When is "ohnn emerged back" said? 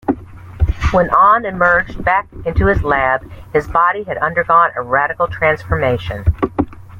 1.09-2.27